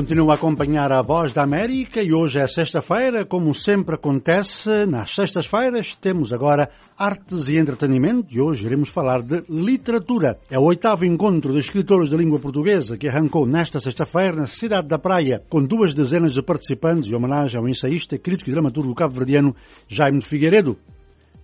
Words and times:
Continua 0.00 0.32
a 0.32 0.36
acompanhar 0.36 0.90
a 0.92 1.02
Voz 1.02 1.30
da 1.30 1.42
América 1.42 2.02
e 2.02 2.10
hoje 2.10 2.38
é 2.38 2.46
sexta-feira, 2.46 3.26
como 3.26 3.52
sempre 3.52 3.96
acontece 3.96 4.86
nas 4.86 5.14
sextas-feiras, 5.14 5.94
temos 5.94 6.32
agora 6.32 6.70
artes 6.96 7.46
e 7.48 7.58
entretenimento 7.58 8.34
e 8.34 8.40
hoje 8.40 8.64
iremos 8.64 8.88
falar 8.88 9.20
de 9.20 9.44
literatura. 9.46 10.38
É 10.50 10.58
o 10.58 10.62
oitavo 10.62 11.04
encontro 11.04 11.52
de 11.52 11.58
escritores 11.58 12.08
de 12.08 12.16
língua 12.16 12.38
portuguesa 12.38 12.96
que 12.96 13.08
arrancou 13.08 13.46
nesta 13.46 13.78
sexta-feira 13.78 14.36
na 14.36 14.46
cidade 14.46 14.88
da 14.88 14.98
Praia, 14.98 15.42
com 15.50 15.62
duas 15.62 15.92
dezenas 15.92 16.32
de 16.32 16.42
participantes 16.42 17.10
em 17.10 17.14
homenagem 17.14 17.60
ao 17.60 17.68
ensaísta, 17.68 18.16
crítico 18.16 18.48
e 18.48 18.54
dramaturgo 18.54 18.94
cabo-verdiano 18.94 19.54
Jaime 19.86 20.20
de 20.20 20.26
Figueiredo. 20.26 20.78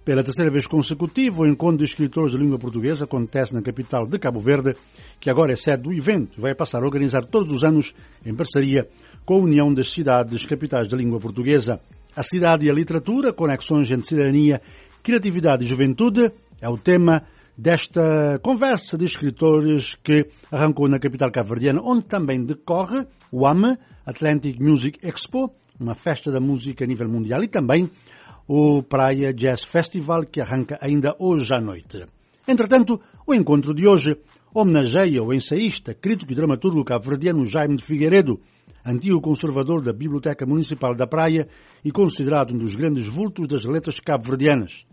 Pela 0.06 0.22
terceira 0.22 0.52
vez 0.52 0.68
consecutiva, 0.68 1.42
o 1.42 1.48
encontro 1.48 1.78
de 1.78 1.84
escritores 1.90 2.30
de 2.30 2.38
língua 2.38 2.60
portuguesa 2.60 3.06
acontece 3.06 3.52
na 3.52 3.60
capital 3.60 4.06
de 4.06 4.16
Cabo 4.20 4.38
Verde, 4.38 4.76
que 5.18 5.28
agora 5.28 5.52
é 5.52 5.56
sede 5.56 5.82
do 5.82 5.92
evento 5.92 6.40
vai 6.40 6.54
passar 6.54 6.80
a 6.80 6.86
organizar 6.86 7.24
todos 7.24 7.52
os 7.52 7.64
anos 7.64 7.92
em 8.24 8.32
parceria 8.32 8.86
com 9.24 9.34
a 9.34 9.38
União 9.38 9.74
das 9.74 9.90
Cidades 9.90 10.46
Capitais 10.46 10.86
de 10.86 10.94
Língua 10.94 11.18
Portuguesa. 11.18 11.80
A 12.14 12.22
cidade 12.22 12.66
e 12.66 12.70
a 12.70 12.72
literatura, 12.72 13.32
conexões 13.32 13.90
entre 13.90 14.06
cidadania, 14.06 14.62
criatividade 15.02 15.64
e 15.64 15.66
juventude, 15.66 16.30
é 16.60 16.68
o 16.68 16.78
tema 16.78 17.24
desta 17.58 18.38
conversa 18.44 18.96
de 18.96 19.06
escritores 19.06 19.96
que 20.04 20.28
arrancou 20.52 20.86
na 20.86 21.00
capital 21.00 21.32
cabo-verdiana, 21.32 21.80
onde 21.82 22.04
também 22.04 22.44
decorre 22.44 23.04
o 23.32 23.44
AME, 23.44 23.76
Atlantic 24.06 24.60
Music 24.60 25.00
Expo, 25.04 25.52
uma 25.80 25.96
festa 25.96 26.30
da 26.30 26.38
música 26.38 26.84
a 26.84 26.86
nível 26.86 27.08
mundial, 27.08 27.42
e 27.42 27.48
também 27.48 27.90
o 28.48 28.82
Praia 28.82 29.32
Jazz 29.32 29.64
Festival, 29.64 30.24
que 30.24 30.40
arranca 30.40 30.78
ainda 30.80 31.16
hoje 31.18 31.52
à 31.52 31.60
noite. 31.60 32.06
Entretanto, 32.46 33.00
o 33.26 33.34
encontro 33.34 33.74
de 33.74 33.86
hoje 33.86 34.16
homenageia 34.54 35.22
o 35.22 35.34
ensaísta, 35.34 35.92
crítico 35.92 36.32
e 36.32 36.36
dramaturgo 36.36 36.84
cabo-verdiano 36.84 37.44
Jaime 37.44 37.76
de 37.76 37.84
Figueiredo, 37.84 38.40
antigo 38.84 39.20
conservador 39.20 39.82
da 39.82 39.92
Biblioteca 39.92 40.46
Municipal 40.46 40.94
da 40.94 41.06
Praia 41.06 41.48
e 41.84 41.90
considerado 41.90 42.54
um 42.54 42.58
dos 42.58 42.76
grandes 42.76 43.08
vultos 43.08 43.48
das 43.48 43.64
letras 43.64 43.98
cabo-verdianas. 43.98 44.86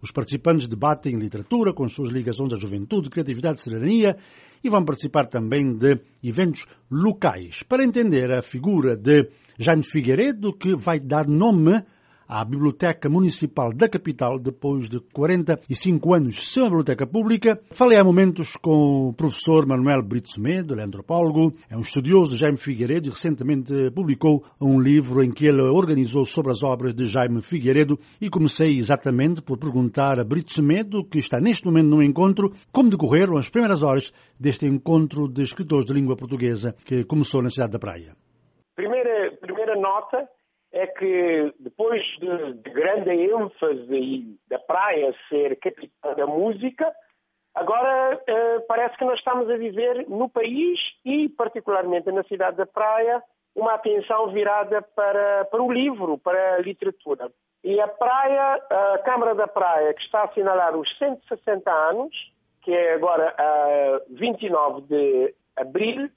Os 0.00 0.12
participantes 0.12 0.68
debatem 0.68 1.16
literatura 1.16 1.72
com 1.72 1.88
suas 1.88 2.12
ligações 2.12 2.52
à 2.52 2.56
juventude, 2.56 3.10
criatividade 3.10 3.58
e 3.58 3.62
cidadania 3.62 4.16
e 4.62 4.68
vão 4.68 4.84
participar 4.84 5.26
também 5.26 5.74
de 5.76 5.98
eventos 6.22 6.66
locais 6.90 7.62
para 7.62 7.82
entender 7.82 8.30
a 8.30 8.42
figura 8.42 8.96
de 8.96 9.28
Jaime 9.58 9.82
Figueiredo, 9.82 10.52
que 10.52 10.76
vai 10.76 11.00
dar 11.00 11.26
nome 11.26 11.82
à 12.28 12.44
Biblioteca 12.44 13.08
Municipal 13.08 13.72
da 13.72 13.88
capital 13.88 14.38
depois 14.38 14.86
de 14.86 15.00
45 15.14 16.14
anos 16.14 16.52
sem 16.52 16.62
a 16.62 16.66
biblioteca 16.66 17.06
pública. 17.06 17.58
Falei 17.72 17.98
há 17.98 18.04
momentos 18.04 18.52
com 18.60 19.08
o 19.08 19.12
professor 19.14 19.66
Manuel 19.66 20.02
Brito 20.02 20.30
Semedo, 20.30 20.74
ele 20.74 20.82
é 20.82 20.84
antropólogo, 20.84 21.54
é 21.70 21.76
um 21.76 21.80
estudioso 21.80 22.32
de 22.32 22.36
Jaime 22.36 22.58
Figueiredo 22.58 23.08
e 23.08 23.10
recentemente 23.10 23.72
publicou 23.92 24.44
um 24.60 24.78
livro 24.78 25.22
em 25.22 25.30
que 25.30 25.46
ele 25.46 25.62
organizou 25.62 26.26
sobre 26.26 26.52
as 26.52 26.62
obras 26.62 26.94
de 26.94 27.06
Jaime 27.06 27.40
Figueiredo 27.40 27.98
e 28.20 28.28
comecei 28.28 28.78
exatamente 28.78 29.40
por 29.40 29.56
perguntar 29.56 30.20
a 30.20 30.24
Brito 30.24 30.52
Semedo, 30.52 31.04
que 31.04 31.18
está 31.18 31.40
neste 31.40 31.64
momento 31.64 31.88
no 31.88 32.02
encontro, 32.02 32.52
como 32.70 32.90
decorreram 32.90 33.38
as 33.38 33.48
primeiras 33.48 33.82
horas 33.82 34.12
deste 34.38 34.66
encontro 34.66 35.28
de 35.28 35.42
escritores 35.42 35.86
de 35.86 35.94
língua 35.94 36.16
portuguesa 36.16 36.74
que 36.84 37.04
começou 37.04 37.42
na 37.42 37.48
cidade 37.48 37.72
da 37.72 37.78
Praia. 37.78 38.14
Primeira, 38.76 39.34
primeira 39.40 39.74
nota 39.80 40.28
é 40.72 40.86
que 40.86 41.54
depois 41.58 42.02
de, 42.18 42.54
de 42.54 42.70
grande 42.70 43.10
ênfase 43.10 44.38
da 44.48 44.58
praia 44.58 45.14
ser 45.28 45.58
capital 45.58 46.14
da 46.14 46.26
música, 46.26 46.92
agora 47.54 48.20
eh, 48.26 48.60
parece 48.68 48.96
que 48.96 49.04
nós 49.04 49.18
estamos 49.18 49.48
a 49.50 49.56
viver 49.56 50.06
no 50.08 50.28
país 50.28 50.78
e 51.04 51.28
particularmente 51.30 52.12
na 52.12 52.22
cidade 52.24 52.56
da 52.56 52.66
praia 52.66 53.22
uma 53.54 53.74
atenção 53.74 54.30
virada 54.30 54.82
para, 54.82 55.46
para 55.46 55.62
o 55.62 55.72
livro, 55.72 56.18
para 56.18 56.56
a 56.56 56.58
literatura. 56.60 57.30
E 57.64 57.80
a 57.80 57.88
praia, 57.88 58.62
a 58.70 58.98
Câmara 58.98 59.34
da 59.34 59.48
Praia, 59.48 59.92
que 59.94 60.02
está 60.02 60.20
a 60.20 60.24
assinalar 60.24 60.76
os 60.76 60.88
160 60.96 61.70
anos, 61.70 62.14
que 62.62 62.72
é 62.72 62.94
agora 62.94 63.34
a 63.36 64.00
29 64.10 64.82
de 64.82 65.34
abril, 65.56 66.08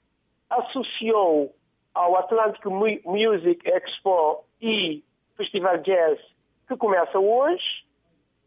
associou 0.48 1.52
ao 1.94 2.16
Atlantic 2.16 2.64
Music 3.04 3.68
Expo 3.68 4.44
e 4.60 5.02
Festival 5.36 5.78
Jazz, 5.78 6.18
que 6.68 6.76
começa 6.76 7.18
hoje, 7.18 7.64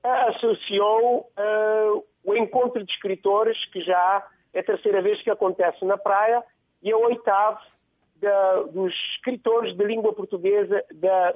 associou 0.04 1.30
uh, 1.38 2.04
o 2.24 2.36
encontro 2.36 2.84
de 2.84 2.92
escritores, 2.92 3.58
que 3.72 3.82
já 3.82 4.26
é 4.54 4.60
a 4.60 4.64
terceira 4.64 5.02
vez 5.02 5.22
que 5.22 5.30
acontece 5.30 5.84
na 5.86 5.98
praia, 5.98 6.44
e 6.82 6.92
é 6.92 6.96
o 6.96 7.06
oitavo 7.06 7.60
da, 8.18 8.62
dos 8.64 8.94
escritores 9.16 9.76
de 9.76 9.84
língua 9.84 10.14
portuguesa 10.14 10.84
da, 10.94 11.36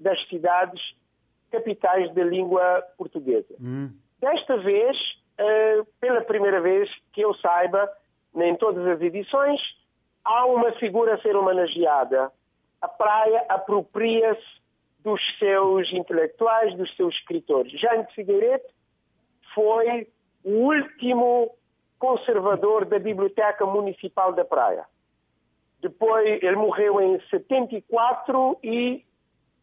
das 0.00 0.28
cidades 0.28 0.80
capitais 1.50 2.12
da 2.14 2.24
língua 2.24 2.82
portuguesa. 2.96 3.54
Hum. 3.60 3.90
Desta 4.20 4.56
vez, 4.58 4.96
uh, 5.40 5.86
pela 6.00 6.22
primeira 6.22 6.60
vez 6.60 6.90
que 7.12 7.20
eu 7.20 7.34
saiba, 7.34 7.90
em 8.36 8.56
todas 8.56 8.86
as 8.86 9.00
edições, 9.00 9.60
há 10.24 10.46
uma 10.46 10.72
figura 10.72 11.14
a 11.14 11.20
ser 11.20 11.36
homenageada. 11.36 12.30
A 12.80 12.88
praia 12.88 13.44
apropria-se 13.48 14.58
dos 15.02 15.20
seus 15.38 15.92
intelectuais, 15.92 16.76
dos 16.76 16.94
seus 16.96 17.14
escritores. 17.14 17.72
De 17.72 18.14
Figueiredo 18.14 18.64
foi 19.54 20.08
o 20.44 20.50
último 20.50 21.50
conservador 21.98 22.84
da 22.84 22.98
Biblioteca 22.98 23.66
Municipal 23.66 24.32
da 24.32 24.44
Praia. 24.44 24.84
Depois, 25.80 26.42
ele 26.42 26.56
morreu 26.56 27.00
em 27.00 27.20
74 27.28 28.58
e 28.62 29.04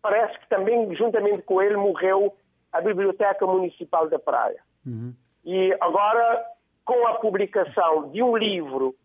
parece 0.02 0.40
que 0.40 0.48
também, 0.48 0.94
juntamente 0.96 1.42
com 1.42 1.62
ele, 1.62 1.76
morreu 1.76 2.36
a 2.72 2.82
Biblioteca 2.82 3.46
Municipal 3.46 4.10
da 4.10 4.20
Praia. 4.20 4.60
Uhum. 4.86 5.14
E 5.44 5.76
agora, 5.80 6.46
com 6.84 7.08
a 7.08 7.16
publicação 7.16 8.10
de 8.12 8.22
um 8.22 8.36
livro 8.36 8.96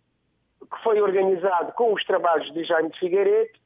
que 0.60 0.82
foi 0.82 1.00
organizado 1.00 1.72
com 1.72 1.92
os 1.92 2.04
trabalhos 2.04 2.52
de 2.52 2.64
Jaime 2.64 2.90
de 2.90 2.98
Figueiredo, 2.98 3.58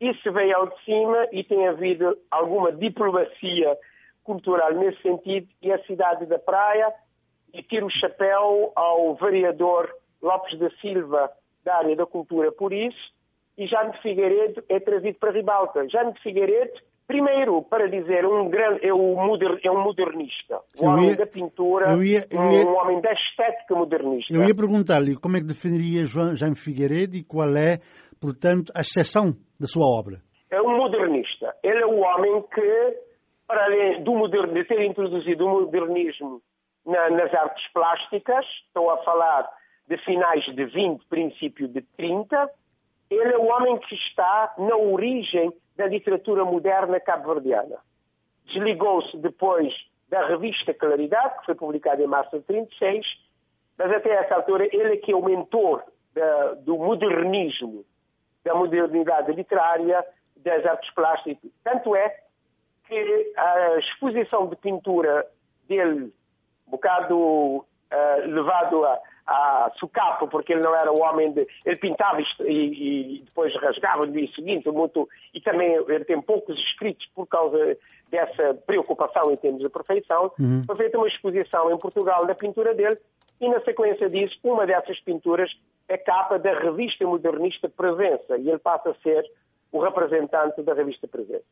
isso 0.00 0.32
veio 0.32 0.56
ao 0.56 0.68
de 0.68 0.84
cima 0.84 1.26
e 1.32 1.42
tem 1.42 1.66
havido 1.66 2.16
alguma 2.30 2.72
diplomacia 2.72 3.76
cultural 4.22 4.72
nesse 4.74 5.00
sentido 5.02 5.48
e 5.60 5.72
a 5.72 5.82
cidade 5.84 6.26
da 6.26 6.38
Praia 6.38 6.92
e 7.52 7.62
tiro 7.62 7.86
o 7.86 7.90
chapéu 7.90 8.72
ao 8.76 9.14
vereador 9.16 9.92
Lopes 10.22 10.58
da 10.58 10.70
Silva 10.80 11.30
da 11.64 11.76
área 11.76 11.96
da 11.96 12.06
cultura 12.06 12.52
por 12.52 12.72
isso 12.72 13.12
e 13.56 13.66
Jaime 13.66 13.92
de 13.92 14.02
Figueiredo 14.02 14.62
é 14.68 14.78
trazido 14.78 15.18
para 15.18 15.32
Ribalta. 15.32 15.88
Jaime 15.88 16.12
de 16.12 16.20
Figueiredo 16.20 16.80
Primeiro, 17.08 17.62
para 17.62 17.88
dizer, 17.88 18.26
um 18.26 18.50
grande, 18.50 18.86
é, 18.86 18.92
um 18.92 19.16
é 19.18 19.70
um 19.70 19.82
modernista. 19.82 20.60
Um 20.78 20.90
homem 20.90 21.16
da 21.16 21.26
pintura, 21.26 21.90
eu 21.92 22.04
ia, 22.04 22.20
eu 22.30 22.52
ia, 22.52 22.66
um 22.66 22.76
homem 22.76 23.00
da 23.00 23.10
estética 23.10 23.74
modernista. 23.74 24.34
Eu 24.34 24.46
ia 24.46 24.54
perguntar-lhe 24.54 25.16
como 25.16 25.38
é 25.38 25.40
que 25.40 25.46
definiria 25.46 26.04
João 26.04 26.36
Jaime 26.36 26.54
Figueiredo 26.54 27.16
e 27.16 27.24
qual 27.24 27.48
é, 27.56 27.78
portanto, 28.20 28.70
a 28.76 28.80
exceção 28.80 29.32
da 29.58 29.66
sua 29.66 29.88
obra. 29.88 30.20
É 30.50 30.60
um 30.60 30.76
modernista. 30.76 31.56
Ele 31.64 31.80
é 31.80 31.86
o 31.86 31.96
homem 31.96 32.44
que, 32.54 32.98
para 33.46 33.64
além 33.64 34.04
do 34.04 34.12
moderno, 34.12 34.52
de 34.52 34.64
ter 34.66 34.84
introduzido 34.84 35.46
o 35.46 35.62
modernismo 35.62 36.42
na, 36.84 37.08
nas 37.08 37.32
artes 37.32 37.72
plásticas, 37.72 38.44
estou 38.66 38.90
a 38.90 38.98
falar 38.98 39.48
de 39.88 39.96
finais 40.04 40.44
de 40.44 40.62
20, 40.62 41.06
princípio 41.08 41.68
de 41.68 41.80
30, 41.96 42.50
ele 43.10 43.32
é 43.32 43.38
o 43.38 43.46
homem 43.46 43.78
que 43.78 43.94
está 43.94 44.54
na 44.58 44.76
origem 44.76 45.50
da 45.78 45.86
literatura 45.86 46.44
moderna 46.44 46.98
cabo-verdiana. 46.98 47.78
Desligou-se 48.46 49.16
depois 49.16 49.72
da 50.08 50.26
revista 50.26 50.74
Claridade, 50.74 51.38
que 51.38 51.46
foi 51.46 51.54
publicada 51.54 52.02
em 52.02 52.06
março 52.06 52.36
de 52.36 52.44
36, 52.44 53.06
mas 53.78 53.92
até 53.92 54.10
essa 54.10 54.34
altura 54.34 54.68
ele 54.72 54.94
é 54.94 54.96
que 54.96 55.12
é 55.12 55.16
o 55.16 55.24
mentor 55.24 55.84
da, 56.12 56.54
do 56.54 56.76
modernismo, 56.76 57.84
da 58.44 58.54
modernidade 58.54 59.32
literária, 59.32 60.04
das 60.36 60.66
artes 60.66 60.92
plásticas. 60.94 61.50
Tanto 61.62 61.94
é 61.94 62.16
que 62.88 63.32
a 63.36 63.78
exposição 63.78 64.48
de 64.48 64.56
pintura 64.56 65.26
dele, 65.68 66.12
um 66.66 66.70
bocado 66.70 67.16
uh, 67.16 67.66
levado 68.26 68.84
a, 68.84 68.98
a 69.28 69.70
sucapo, 69.78 70.26
porque 70.26 70.54
ele 70.54 70.62
não 70.62 70.74
era 70.74 70.90
o 70.90 71.00
homem 71.00 71.30
de. 71.32 71.46
Ele 71.66 71.76
pintava 71.76 72.18
e, 72.20 73.18
e 73.18 73.22
depois 73.22 73.54
rasgava 73.56 74.06
no 74.06 74.12
dia 74.12 74.26
seguinte, 74.34 74.70
muito, 74.70 75.06
e 75.34 75.40
também 75.40 75.74
ele 75.74 76.04
tem 76.04 76.20
poucos 76.22 76.58
escritos 76.58 77.06
por 77.14 77.26
causa 77.26 77.76
dessa 78.10 78.54
preocupação 78.66 79.30
em 79.30 79.36
termos 79.36 79.60
de 79.60 79.68
perfeição. 79.68 80.32
Uhum. 80.40 80.64
Foi 80.66 80.76
feita 80.76 80.96
uma 80.96 81.06
exposição 81.06 81.70
em 81.70 81.76
Portugal 81.76 82.24
da 82.24 82.34
pintura 82.34 82.74
dele, 82.74 82.96
e 83.38 83.48
na 83.48 83.60
sequência 83.60 84.08
disso, 84.08 84.38
uma 84.42 84.66
dessas 84.66 84.98
pinturas 85.00 85.50
é 85.88 85.98
capa 85.98 86.38
da 86.38 86.58
revista 86.58 87.06
modernista 87.06 87.68
Presença, 87.68 88.38
e 88.38 88.48
ele 88.48 88.58
passa 88.58 88.90
a 88.90 88.94
ser 88.94 89.30
o 89.70 89.78
representante 89.78 90.62
da 90.62 90.72
revista 90.72 91.06
Presença. 91.06 91.44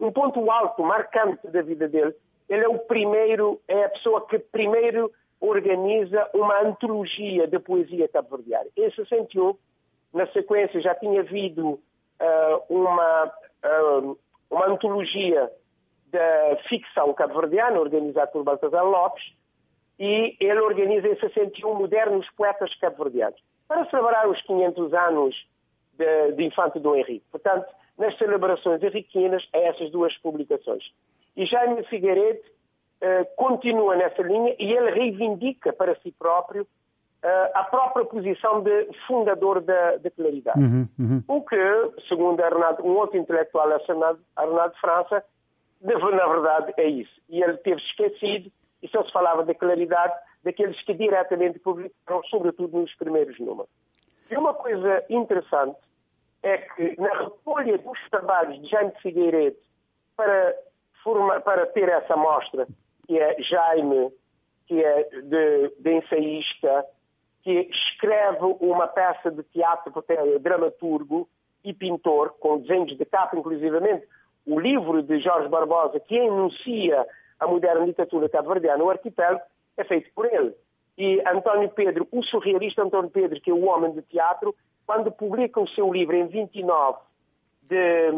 Um 0.00 0.10
ponto 0.10 0.50
alto, 0.50 0.82
marcante 0.82 1.46
da 1.46 1.62
vida 1.62 1.88
dele, 1.88 2.12
ele 2.48 2.64
é 2.64 2.68
o 2.68 2.78
primeiro, 2.78 3.60
é 3.68 3.84
a 3.84 3.88
pessoa 3.90 4.26
que 4.26 4.38
primeiro 4.40 5.12
organiza 5.40 6.28
uma 6.34 6.60
antologia 6.60 7.46
de 7.46 7.58
poesia 7.58 8.08
cabo-verdiana. 8.08 8.66
Em 8.76 8.90
61, 8.90 9.54
Na 10.12 10.26
sequência, 10.32 10.80
já 10.80 10.94
tinha 10.94 11.20
havido 11.20 11.68
uh, 11.70 11.80
uma, 12.68 13.32
uh, 13.64 14.18
uma 14.50 14.66
antologia 14.66 15.50
da 16.06 16.56
ficção 16.68 17.14
cabo-verdiana, 17.14 17.80
organizada 17.80 18.26
por 18.30 18.42
Baltasar 18.42 18.84
Lopes, 18.84 19.22
e 19.98 20.36
ele 20.40 20.60
organiza 20.60 21.08
em 21.08 21.18
61 21.18 21.74
modernos 21.74 22.28
poetas 22.36 22.74
cabo-verdianos, 22.80 23.40
para 23.68 23.88
celebrar 23.88 24.28
os 24.28 24.40
500 24.42 24.92
anos 24.94 25.36
de, 25.96 26.32
de 26.32 26.44
Infante 26.44 26.80
Dom 26.80 26.96
Henrique. 26.96 27.24
Portanto, 27.30 27.66
nas 27.96 28.16
celebrações 28.18 28.82
henriquinas, 28.82 29.46
a 29.54 29.58
essas 29.58 29.90
duas 29.90 30.16
publicações. 30.18 30.82
E 31.36 31.46
Jaime 31.46 31.84
Figueiredo 31.84 32.40
continua 33.36 33.96
nessa 33.96 34.22
linha 34.22 34.54
e 34.58 34.72
ele 34.72 34.90
reivindica 34.90 35.72
para 35.72 35.94
si 36.00 36.12
próprio 36.12 36.66
uh, 37.24 37.50
a 37.54 37.64
própria 37.64 38.04
posição 38.04 38.62
de 38.62 38.88
fundador 39.06 39.60
da, 39.60 39.96
da 39.96 40.10
Claridade. 40.10 40.60
Uhum, 40.60 40.88
uhum. 40.98 41.22
O 41.28 41.42
que, 41.42 41.56
segundo 42.08 42.42
Arnaldo, 42.42 42.84
um 42.84 42.96
outro 42.96 43.18
intelectual, 43.18 43.70
Arnaldo, 43.72 44.20
Arnaldo 44.36 44.74
França, 44.80 45.24
na 45.80 46.26
verdade 46.26 46.74
é 46.76 46.88
isso. 46.88 47.20
E 47.28 47.42
ele 47.42 47.56
teve 47.58 47.80
esquecido, 47.80 48.50
e 48.82 48.88
só 48.88 49.04
se 49.04 49.12
falava 49.12 49.44
da 49.44 49.54
claridade 49.54 50.14
daqueles 50.42 50.80
que 50.84 50.94
diretamente 50.94 51.58
publicaram, 51.58 52.22
sobretudo 52.24 52.78
nos 52.78 52.94
primeiros 52.96 53.38
números. 53.38 53.70
E 54.30 54.36
uma 54.36 54.54
coisa 54.54 55.04
interessante 55.08 55.76
é 56.42 56.58
que 56.58 57.00
na 57.00 57.12
recolha 57.18 57.76
dos 57.78 57.98
trabalhos 58.10 58.60
de 58.62 58.68
Jaime 58.68 58.92
Figueiredo 59.02 59.56
para, 60.16 60.54
forma, 61.02 61.40
para 61.40 61.66
ter 61.66 61.88
essa 61.88 62.16
mostra, 62.16 62.66
que 63.10 63.18
é 63.18 63.42
Jaime, 63.42 64.12
que 64.68 64.84
é 64.84 65.02
de, 65.02 65.72
de 65.80 65.94
ensaísta, 65.96 66.86
que 67.42 67.68
escreve 67.68 68.38
uma 68.60 68.86
peça 68.86 69.32
de 69.32 69.42
teatro, 69.42 69.92
porque 69.92 70.12
é 70.12 70.38
dramaturgo 70.38 71.28
e 71.64 71.74
pintor, 71.74 72.34
com 72.38 72.58
desenhos 72.58 72.96
de 72.96 73.04
capa, 73.04 73.36
inclusivamente, 73.36 74.06
o 74.46 74.60
livro 74.60 75.02
de 75.02 75.18
Jorge 75.18 75.48
Barbosa, 75.48 75.98
que 75.98 76.14
enuncia 76.14 77.04
a 77.40 77.48
moderna 77.48 77.84
literatura 77.84 78.28
cabo-verdiana, 78.28 78.84
o 78.84 78.90
arquipélago, 78.90 79.40
é 79.76 79.82
feito 79.82 80.08
por 80.14 80.32
ele. 80.32 80.54
E 80.96 81.20
António 81.26 81.68
Pedro, 81.70 82.06
o 82.12 82.22
surrealista 82.22 82.84
António 82.84 83.10
Pedro, 83.10 83.40
que 83.40 83.50
é 83.50 83.54
o 83.54 83.64
homem 83.64 83.90
de 83.90 84.02
teatro, 84.02 84.54
quando 84.86 85.10
publica 85.10 85.58
o 85.60 85.68
seu 85.70 85.92
livro 85.92 86.14
em 86.14 86.28
29 86.28 86.96
de, 87.62 88.12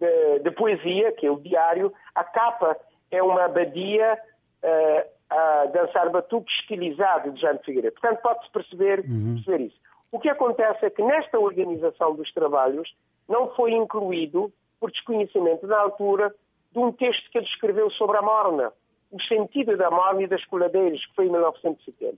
de, 0.00 0.38
de 0.38 0.50
poesia, 0.52 1.12
que 1.12 1.26
é 1.26 1.30
o 1.30 1.38
diário, 1.38 1.92
a 2.14 2.24
capa 2.24 2.78
é 3.10 3.22
uma 3.22 3.44
abadia 3.44 4.18
uh, 4.62 5.16
a 5.30 5.66
dançar 5.66 6.10
batuque 6.10 6.50
estilizado 6.60 7.32
de 7.32 7.40
Jânio 7.40 7.60
Figueiredo. 7.64 8.00
Portanto, 8.00 8.22
pode-se 8.22 8.50
perceber, 8.50 9.00
uhum. 9.00 9.34
perceber 9.34 9.64
isso. 9.64 9.76
O 10.12 10.18
que 10.18 10.28
acontece 10.28 10.86
é 10.86 10.90
que 10.90 11.02
nesta 11.02 11.38
organização 11.38 12.14
dos 12.14 12.32
trabalhos 12.32 12.94
não 13.28 13.54
foi 13.54 13.72
incluído, 13.72 14.52
por 14.78 14.90
desconhecimento 14.90 15.66
na 15.66 15.78
altura, 15.78 16.32
de 16.72 16.78
um 16.78 16.92
texto 16.92 17.30
que 17.30 17.38
ele 17.38 17.46
escreveu 17.46 17.90
sobre 17.90 18.18
a 18.18 18.22
morna, 18.22 18.72
o 19.10 19.20
sentido 19.22 19.76
da 19.76 19.90
morna 19.90 20.22
e 20.22 20.26
das 20.26 20.44
coladeiras, 20.44 21.04
que 21.06 21.14
foi 21.14 21.26
em 21.26 21.30
1970. 21.30 22.16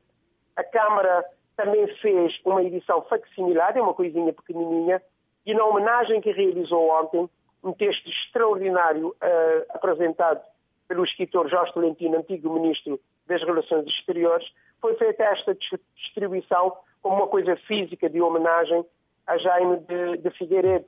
A 0.56 0.64
Câmara 0.64 1.24
também 1.56 1.86
fez 1.96 2.32
uma 2.44 2.62
edição 2.62 3.02
facsimilar, 3.02 3.76
é 3.76 3.80
uma 3.80 3.94
coisinha 3.94 4.32
pequenininha, 4.32 5.02
e 5.46 5.54
na 5.54 5.64
homenagem 5.64 6.20
que 6.20 6.30
realizou 6.30 6.90
ontem, 6.90 7.28
um 7.62 7.72
texto 7.72 8.08
extraordinário 8.08 9.08
uh, 9.08 9.64
apresentado 9.70 10.40
pelo 10.88 11.04
escritor 11.04 11.48
Jorge 11.48 11.72
Tolentino, 11.72 12.16
antigo 12.16 12.52
ministro 12.52 12.98
das 13.26 13.42
Relações 13.42 13.86
Exteriores, 13.86 14.48
foi 14.80 14.94
feita 14.94 15.22
esta 15.22 15.56
distribuição 15.94 16.76
como 17.02 17.16
uma 17.16 17.28
coisa 17.28 17.54
física 17.68 18.08
de 18.08 18.20
homenagem 18.20 18.84
a 19.26 19.36
Jaime 19.36 19.76
de, 19.80 20.16
de 20.16 20.30
Figueiredo, 20.30 20.86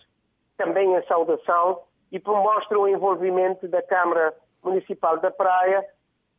também 0.56 0.94
em 0.94 1.02
saudação, 1.06 1.82
e 2.10 2.20
mostra 2.24 2.78
o 2.78 2.88
envolvimento 2.88 3.68
da 3.68 3.82
Câmara 3.82 4.34
Municipal 4.64 5.18
da 5.18 5.30
Praia 5.30 5.84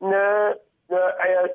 na, 0.02 0.56
na, 0.90 1.50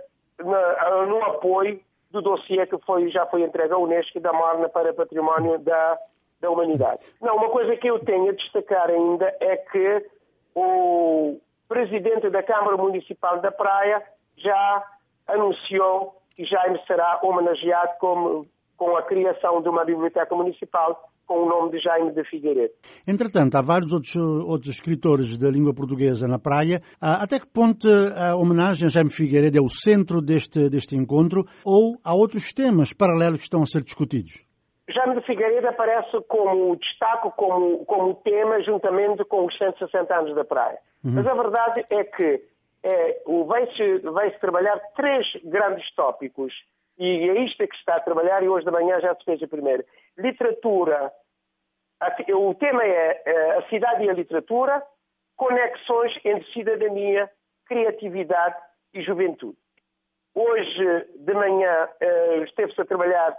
na, 0.44 1.06
no 1.06 1.22
apoio 1.24 1.80
do 2.10 2.22
dossiê 2.22 2.66
que 2.66 2.78
foi, 2.78 3.10
já 3.10 3.26
foi 3.26 3.42
entregue 3.42 3.74
à 3.74 3.78
Unesco 3.78 4.20
da 4.20 4.32
Morna 4.32 4.68
para 4.68 4.94
Património 4.94 5.58
da, 5.58 5.98
da 6.40 6.50
Humanidade. 6.50 7.04
Não, 7.20 7.36
uma 7.36 7.50
coisa 7.50 7.76
que 7.76 7.88
eu 7.88 7.98
tenho 7.98 8.30
a 8.30 8.32
destacar 8.32 8.88
ainda 8.88 9.36
é 9.40 9.56
que 9.56 10.06
o 10.54 11.38
presidente 11.68 12.30
da 12.30 12.42
Câmara 12.42 12.76
Municipal 12.76 13.40
da 13.40 13.50
Praia 13.50 14.02
já 14.36 14.84
anunciou 15.26 16.20
que 16.34 16.44
Jaime 16.44 16.78
será 16.86 17.20
homenageado 17.22 17.98
com, 17.98 18.46
com 18.76 18.96
a 18.96 19.02
criação 19.02 19.62
de 19.62 19.68
uma 19.68 19.84
biblioteca 19.84 20.34
municipal 20.34 21.10
com 21.26 21.42
o 21.42 21.48
nome 21.48 21.72
de 21.72 21.80
Jaime 21.80 22.12
de 22.12 22.22
Figueiredo. 22.24 22.72
Entretanto, 23.06 23.56
há 23.56 23.62
vários 23.62 23.92
outros, 23.92 24.14
outros 24.14 24.74
escritores 24.74 25.36
da 25.36 25.50
língua 25.50 25.74
portuguesa 25.74 26.28
na 26.28 26.38
praia. 26.38 26.80
Ah, 27.00 27.22
até 27.22 27.40
que 27.40 27.48
ponto 27.48 27.88
a 27.88 28.36
homenagem 28.36 28.86
a 28.86 28.88
Jaime 28.88 29.10
Figueiredo 29.10 29.58
é 29.58 29.60
o 29.60 29.68
centro 29.68 30.22
deste, 30.22 30.70
deste 30.70 30.94
encontro 30.94 31.44
ou 31.64 31.98
há 32.04 32.14
outros 32.14 32.52
temas 32.52 32.92
paralelos 32.92 33.38
que 33.38 33.44
estão 33.44 33.62
a 33.62 33.66
ser 33.66 33.82
discutidos? 33.82 34.45
Jaime 34.88 35.16
de 35.16 35.26
Figueiredo 35.26 35.68
aparece 35.68 36.20
como 36.28 36.76
destaque, 36.76 37.30
como, 37.36 37.84
como 37.86 38.14
tema, 38.16 38.62
juntamente 38.62 39.24
com 39.24 39.46
os 39.46 39.58
160 39.58 40.14
anos 40.14 40.34
da 40.34 40.44
praia. 40.44 40.78
Uhum. 41.04 41.12
Mas 41.14 41.26
a 41.26 41.34
verdade 41.34 41.86
é 41.90 42.04
que 42.04 42.42
é, 42.84 43.22
vai-se 43.46 43.98
vai 43.98 44.30
trabalhar 44.38 44.78
três 44.94 45.26
grandes 45.44 45.92
tópicos 45.94 46.52
e 46.98 47.28
é 47.28 47.40
isto 47.44 47.66
que 47.66 47.74
se 47.74 47.80
está 47.80 47.96
a 47.96 48.00
trabalhar 48.00 48.42
e 48.42 48.48
hoje 48.48 48.64
de 48.64 48.70
manhã 48.70 49.00
já 49.00 49.14
se 49.14 49.24
fez 49.24 49.42
a 49.42 49.48
primeira. 49.48 49.84
Literatura. 50.16 51.12
O 52.34 52.54
tema 52.54 52.84
é, 52.84 53.22
é 53.24 53.58
a 53.58 53.68
cidade 53.68 54.04
e 54.04 54.10
a 54.10 54.12
literatura, 54.12 54.82
conexões 55.34 56.12
entre 56.24 56.52
cidadania, 56.52 57.30
criatividade 57.66 58.56
e 58.94 59.02
juventude. 59.02 59.56
Hoje 60.34 61.06
de 61.16 61.32
manhã 61.32 61.88
eh, 61.98 62.44
esteve-se 62.44 62.80
a 62.80 62.84
trabalhar 62.84 63.34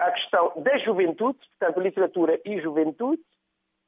a 0.00 0.10
questão 0.12 0.52
da 0.56 0.78
juventude, 0.78 1.38
portanto, 1.58 1.80
literatura 1.80 2.40
e 2.44 2.60
juventude. 2.60 3.20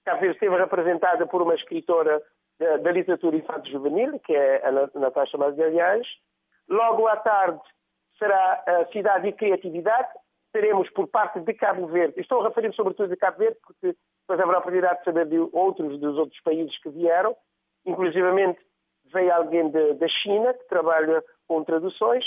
Cabo 0.04 0.20
Verde 0.20 0.34
esteve 0.34 0.56
representada 0.56 1.26
por 1.26 1.42
uma 1.42 1.54
escritora 1.54 2.22
da, 2.58 2.92
literatura 2.92 3.36
infanto-juvenil, 3.36 4.20
que 4.20 4.34
é 4.34 4.66
a 4.66 4.98
Natasha 4.98 5.38
Magalhães. 5.38 6.06
Logo 6.68 7.06
à 7.06 7.16
tarde 7.16 7.60
será 8.18 8.62
a 8.66 8.86
Cidade 8.92 9.28
e 9.28 9.32
Criatividade. 9.32 10.08
Teremos 10.52 10.88
por 10.90 11.08
parte 11.08 11.40
de 11.40 11.54
Cabo 11.54 11.86
Verde, 11.86 12.20
estou 12.20 12.42
a 12.42 12.48
referir 12.48 12.74
sobretudo 12.74 13.12
a 13.12 13.16
Cabo 13.16 13.38
Verde, 13.38 13.58
porque 13.66 13.96
depois 14.20 14.38
haverá 14.38 14.58
a 14.58 14.60
oportunidade 14.60 14.98
de 14.98 15.04
saber 15.04 15.26
de 15.26 15.38
outros 15.52 15.98
dos 15.98 16.18
outros 16.18 16.38
países 16.42 16.78
que 16.82 16.90
vieram, 16.90 17.34
inclusivamente 17.86 18.60
veio 19.12 19.32
alguém 19.32 19.70
da 19.70 20.08
China 20.08 20.52
que 20.52 20.68
trabalha 20.68 21.24
com 21.48 21.64
traduções. 21.64 22.24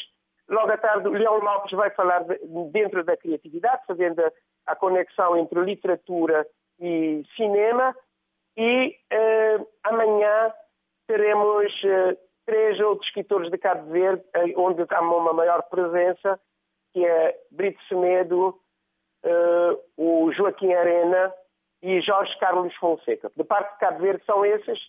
Logo 0.47 0.71
à 0.71 0.77
tarde, 0.77 1.07
o 1.07 1.11
Leão 1.11 1.39
Lopes 1.39 1.71
vai 1.71 1.89
falar 1.91 2.19
de, 2.23 2.37
dentro 2.71 3.03
da 3.03 3.17
criatividade, 3.17 3.85
fazendo 3.87 4.21
a, 4.67 4.75
conexão 4.75 5.37
entre 5.37 5.59
literatura 5.61 6.45
e 6.79 7.23
cinema. 7.35 7.95
E 8.57 8.95
uh, 9.11 9.67
amanhã 9.83 10.53
teremos 11.07 11.71
uh, 11.83 12.17
três 12.45 12.79
outros 12.79 13.07
escritores 13.07 13.49
de 13.49 13.57
Cabo 13.57 13.91
Verde, 13.91 14.23
onde 14.55 14.85
há 14.89 15.01
uma 15.01 15.33
maior 15.33 15.63
presença, 15.63 16.39
que 16.93 17.05
é 17.05 17.37
Brito 17.51 17.81
Semedo, 17.87 18.57
o 19.97 20.31
Joaquim 20.31 20.71
Arena 20.71 21.33
e 21.81 21.99
Jorge 22.01 22.37
Carlos 22.39 22.73
Fonseca. 22.75 23.31
De 23.35 23.43
parte 23.43 23.73
de 23.73 23.79
Cabo 23.79 23.99
Verde 23.99 24.23
são 24.25 24.45
esses 24.45 24.79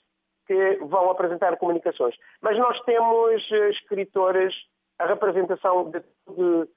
que 0.46 0.76
vão 0.82 1.10
apresentar 1.10 1.56
comunicações. 1.56 2.14
Mas 2.40 2.56
nós 2.58 2.80
temos 2.82 3.42
escritores, 3.70 4.54
a 4.98 5.06
representação 5.06 5.90
de, 5.90 6.00
de, 6.00 6.68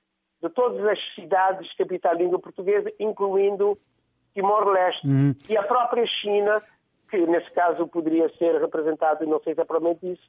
de, 0.41 0.49
todas 0.49 0.85
as 0.85 0.99
cidades 1.15 1.71
capital 1.75 2.15
língua 2.15 2.39
portuguesa, 2.39 2.91
incluindo 2.99 3.77
Timor-Leste 4.33 5.07
uhum. 5.07 5.35
e 5.49 5.57
a 5.57 5.63
própria 5.63 6.05
China, 6.21 6.61
que 7.09 7.17
nesse 7.25 7.51
caso 7.51 7.87
poderia 7.87 8.29
ser 8.37 8.59
representado, 8.59 9.25
não 9.25 9.39
sei 9.41 9.53
exatamente 9.53 10.11
isso, 10.11 10.23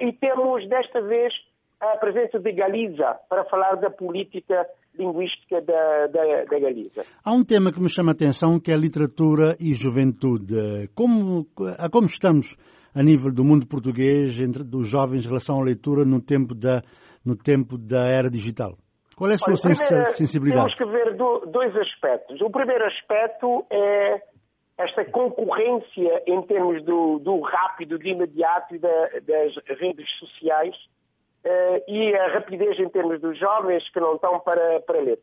e 0.00 0.12
temos, 0.14 0.66
desta 0.68 1.02
vez, 1.02 1.32
a 1.80 1.96
presença 1.98 2.38
de 2.38 2.52
Galiza 2.52 3.16
para 3.28 3.44
falar 3.44 3.74
da 3.76 3.90
política 3.90 4.66
linguística 4.96 5.60
da, 5.60 6.06
da, 6.06 6.44
da, 6.44 6.58
Galiza. 6.58 7.04
Há 7.24 7.32
um 7.32 7.44
tema 7.44 7.72
que 7.72 7.80
me 7.80 7.88
chama 7.88 8.12
a 8.12 8.14
atenção 8.14 8.58
que 8.58 8.70
é 8.70 8.74
a 8.74 8.78
literatura 8.78 9.56
e 9.60 9.74
juventude. 9.74 10.88
Como, 10.94 11.46
como 11.92 12.06
estamos 12.06 12.56
a 12.94 13.02
nível 13.02 13.32
do 13.32 13.44
mundo 13.44 13.66
português, 13.66 14.40
entre 14.40 14.64
dos 14.64 14.88
jovens 14.88 15.24
em 15.24 15.28
relação 15.28 15.60
à 15.60 15.64
leitura 15.64 16.04
no 16.04 16.20
tempo 16.20 16.54
da, 16.54 16.82
no 17.28 17.36
tempo 17.36 17.76
da 17.76 18.06
era 18.06 18.30
digital? 18.30 18.72
Qual 19.14 19.30
é 19.30 19.34
a 19.34 19.36
sua 19.36 19.52
Olha, 19.52 19.76
primeiro, 19.76 20.14
sensibilidade? 20.14 20.74
Temos 20.74 20.78
que 20.78 20.96
ver 20.96 21.16
do, 21.16 21.40
dois 21.46 21.76
aspectos. 21.76 22.40
O 22.40 22.50
primeiro 22.50 22.86
aspecto 22.86 23.66
é 23.70 24.22
esta 24.78 25.04
concorrência 25.06 26.22
em 26.26 26.40
termos 26.42 26.82
do, 26.84 27.18
do 27.18 27.40
rápido, 27.40 27.98
do 27.98 28.06
imediato 28.06 28.76
e 28.76 28.78
da, 28.78 28.88
das 28.88 29.78
redes 29.78 30.08
sociais 30.18 30.74
uh, 31.44 31.82
e 31.86 32.14
a 32.14 32.32
rapidez 32.32 32.78
em 32.78 32.88
termos 32.88 33.20
dos 33.20 33.36
jovens 33.38 33.86
que 33.90 34.00
não 34.00 34.14
estão 34.14 34.38
para, 34.40 34.80
para 34.80 35.00
ler. 35.00 35.18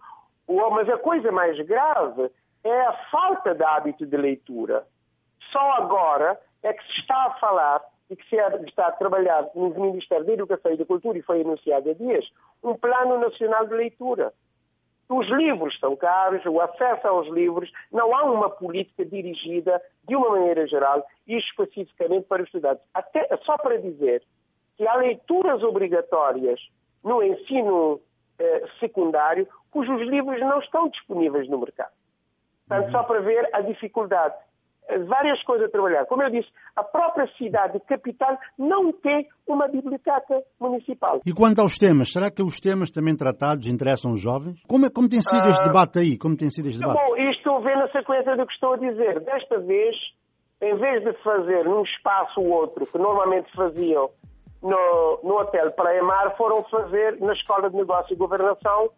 Mas 0.47 0.89
a 0.89 0.97
coisa 0.97 1.31
mais 1.31 1.57
grave 1.65 2.29
é 2.63 2.81
a 2.81 2.93
falta 3.09 3.55
de 3.55 3.63
hábito 3.63 4.05
de 4.05 4.17
leitura. 4.17 4.85
Só 5.51 5.71
agora 5.77 6.37
é 6.61 6.73
que 6.73 6.83
se 6.83 6.99
está 6.99 7.15
a 7.15 7.39
falar 7.39 7.81
e 8.09 8.15
que 8.15 8.27
se 8.29 8.35
está 8.67 8.87
a 8.87 8.91
trabalhar 8.91 9.49
no 9.55 9.69
Ministério 9.69 10.25
da 10.25 10.33
Educação 10.33 10.71
e 10.71 10.77
da 10.77 10.85
Cultura, 10.85 11.17
e 11.17 11.23
foi 11.23 11.41
anunciado 11.41 11.89
há 11.89 11.93
dias, 11.93 12.25
um 12.63 12.75
Plano 12.75 13.17
Nacional 13.19 13.65
de 13.67 13.73
Leitura. 13.73 14.33
Os 15.07 15.27
livros 15.27 15.73
estão 15.73 15.95
caros, 15.95 16.43
o 16.45 16.59
acesso 16.59 17.07
aos 17.07 17.27
livros, 17.27 17.71
não 17.91 18.15
há 18.15 18.23
uma 18.23 18.49
política 18.49 19.05
dirigida, 19.05 19.81
de 20.07 20.15
uma 20.15 20.31
maneira 20.31 20.67
geral, 20.67 21.05
e 21.27 21.37
especificamente 21.37 22.25
para 22.27 22.41
os 22.41 22.47
estudantes. 22.47 22.83
Até, 22.93 23.27
só 23.43 23.57
para 23.57 23.77
dizer 23.77 24.23
que 24.77 24.87
há 24.87 24.95
leituras 24.95 25.63
obrigatórias 25.63 26.59
no 27.03 27.23
ensino 27.23 28.01
eh, 28.39 28.63
secundário 28.79 29.47
cujos 29.71 30.01
livros 30.01 30.39
não 30.39 30.59
estão 30.59 30.89
disponíveis 30.89 31.47
no 31.49 31.59
mercado. 31.59 31.93
Portanto, 32.67 32.91
só 32.91 33.03
para 33.03 33.19
ver 33.21 33.47
a 33.53 33.61
dificuldade 33.61 34.35
várias 35.07 35.41
coisas 35.43 35.67
a 35.67 35.71
trabalhar. 35.71 36.05
Como 36.05 36.21
eu 36.23 36.29
disse, 36.29 36.47
a 36.75 36.83
própria 36.83 37.27
cidade 37.37 37.79
capital 37.81 38.37
não 38.57 38.91
tem 38.91 39.27
uma 39.47 39.67
biblioteca 39.67 40.41
municipal. 40.59 41.19
E 41.25 41.33
quanto 41.33 41.61
aos 41.61 41.77
temas, 41.77 42.11
será 42.11 42.29
que 42.29 42.43
os 42.43 42.59
temas 42.59 42.91
também 42.91 43.15
tratados 43.15 43.67
interessam 43.67 44.11
os 44.11 44.21
jovens? 44.21 44.61
Como, 44.67 44.85
é, 44.85 44.89
como 44.89 45.09
tem 45.09 45.21
sido 45.21 45.47
este 45.47 45.61
ah, 45.61 45.67
debate 45.67 45.99
aí? 45.99 46.17
Como 46.17 46.37
tem 46.37 46.49
sido 46.49 46.67
este 46.67 46.79
debate? 46.79 47.09
Bom, 47.09 47.17
isto 47.17 47.59
vê 47.61 47.75
na 47.75 47.87
sequência 47.91 48.35
do 48.35 48.45
que 48.45 48.53
estou 48.53 48.73
a 48.73 48.77
dizer. 48.77 49.19
Desta 49.21 49.59
vez, 49.59 49.95
em 50.61 50.75
vez 50.77 51.03
de 51.03 51.13
fazer 51.23 51.65
num 51.65 51.83
espaço 51.83 52.39
ou 52.39 52.51
outro, 52.51 52.85
que 52.85 52.97
normalmente 52.97 53.51
faziam 53.55 54.09
no, 54.61 55.19
no 55.23 55.39
Hotel 55.39 55.71
Praia 55.71 56.03
Mar, 56.03 56.35
foram 56.37 56.63
fazer 56.63 57.19
na 57.19 57.33
Escola 57.33 57.69
de 57.69 57.75
Negócio 57.75 58.13
e 58.13 58.17
Governação, 58.17 58.89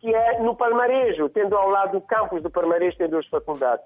que 0.00 0.14
é 0.14 0.40
no 0.40 0.56
Palmarejo, 0.56 1.28
tendo 1.28 1.56
ao 1.56 1.68
lado 1.68 1.98
o 1.98 2.00
campus 2.00 2.42
do 2.42 2.50
Palmarejo, 2.50 2.96
tem 2.96 3.08
duas 3.08 3.26
faculdades 3.26 3.84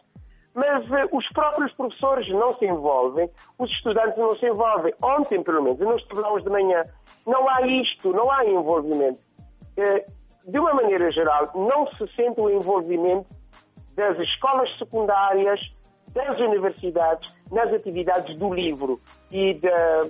mas 0.54 0.84
uh, 0.88 1.16
os 1.16 1.28
próprios 1.30 1.72
professores 1.72 2.28
não 2.30 2.56
se 2.56 2.64
envolvem, 2.66 3.28
os 3.58 3.70
estudantes 3.70 4.16
não 4.16 4.34
se 4.34 4.46
envolvem. 4.46 4.94
Ontem, 5.02 5.42
pelo 5.42 5.62
menos, 5.62 5.80
e 5.80 5.84
nós 5.84 6.00
estudamos 6.00 6.44
de 6.44 6.50
manhã, 6.50 6.84
não 7.26 7.48
há 7.48 7.66
isto, 7.66 8.12
não 8.12 8.30
há 8.30 8.44
envolvimento. 8.46 9.18
Uh, 9.76 10.24
de 10.46 10.58
uma 10.58 10.74
maneira 10.74 11.10
geral, 11.10 11.50
não 11.54 11.86
se 11.96 12.06
sente 12.14 12.40
o 12.40 12.50
envolvimento 12.50 13.26
das 13.96 14.18
escolas 14.18 14.70
secundárias, 14.78 15.60
das 16.08 16.38
universidades, 16.38 17.32
nas 17.50 17.72
atividades 17.72 18.36
do 18.36 18.52
livro 18.52 19.00
e 19.30 19.54
da, 19.54 20.06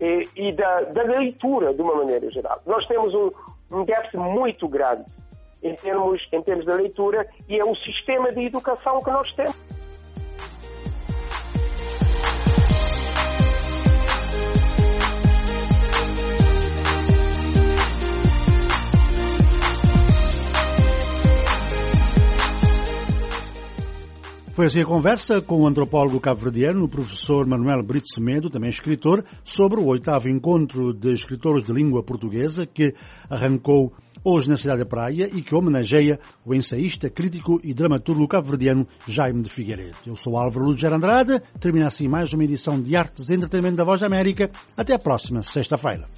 e, 0.00 0.28
e 0.34 0.52
da, 0.52 0.80
da 0.82 1.02
leitura, 1.02 1.72
de 1.72 1.82
uma 1.82 1.94
maneira 1.94 2.30
geral. 2.30 2.60
Nós 2.66 2.86
temos 2.86 3.14
um, 3.14 3.30
um 3.70 3.84
déficit 3.84 4.16
muito 4.16 4.66
grande 4.68 5.04
em 5.62 5.74
termos, 5.74 6.26
em 6.32 6.42
termos 6.42 6.64
da 6.64 6.74
leitura 6.74 7.26
e 7.48 7.58
é 7.58 7.64
o 7.64 7.74
sistema 7.76 8.32
de 8.32 8.44
educação 8.44 9.00
que 9.00 9.10
nós 9.10 9.30
temos. 9.34 9.56
Foi 24.56 24.64
assim 24.64 24.80
a 24.80 24.86
conversa 24.86 25.42
com 25.42 25.60
o 25.60 25.66
antropólogo 25.66 26.18
cabo-verdiano, 26.18 26.82
o 26.82 26.88
professor 26.88 27.46
Manuel 27.46 27.82
Brito 27.82 28.06
Semedo, 28.14 28.48
também 28.48 28.70
escritor, 28.70 29.22
sobre 29.44 29.78
o 29.78 29.84
oitavo 29.84 30.30
encontro 30.30 30.94
de 30.94 31.12
escritores 31.12 31.62
de 31.62 31.74
língua 31.74 32.02
portuguesa 32.02 32.64
que 32.64 32.94
arrancou 33.28 33.92
hoje 34.24 34.48
na 34.48 34.56
cidade 34.56 34.78
da 34.78 34.86
Praia 34.86 35.28
e 35.30 35.42
que 35.42 35.54
homenageia 35.54 36.18
o 36.42 36.54
ensaísta, 36.54 37.10
crítico 37.10 37.60
e 37.62 37.74
dramaturgo 37.74 38.26
cabo-verdiano 38.26 38.88
Jaime 39.06 39.42
de 39.42 39.50
Figueiredo. 39.50 39.98
Eu 40.06 40.16
sou 40.16 40.38
Álvaro 40.38 40.64
Lúcio 40.64 40.90
Andrade, 40.90 41.38
termina 41.60 41.88
assim 41.88 42.08
mais 42.08 42.32
uma 42.32 42.44
edição 42.44 42.80
de 42.80 42.96
Artes 42.96 43.28
e 43.28 43.34
Entretenimento 43.34 43.76
da 43.76 43.84
Voz 43.84 44.00
da 44.00 44.06
América. 44.06 44.50
Até 44.74 44.94
a 44.94 44.98
próxima 44.98 45.42
sexta-feira. 45.42 46.08